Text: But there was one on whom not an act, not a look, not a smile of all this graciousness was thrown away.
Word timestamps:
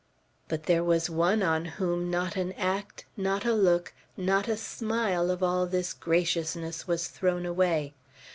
But 0.47 0.63
there 0.63 0.83
was 0.83 1.11
one 1.11 1.43
on 1.43 1.65
whom 1.77 2.09
not 2.09 2.35
an 2.35 2.53
act, 2.53 3.05
not 3.15 3.45
a 3.45 3.53
look, 3.53 3.93
not 4.17 4.47
a 4.47 4.57
smile 4.57 5.29
of 5.29 5.43
all 5.43 5.67
this 5.67 5.93
graciousness 5.93 6.87
was 6.87 7.07
thrown 7.07 7.45
away. 7.45 7.93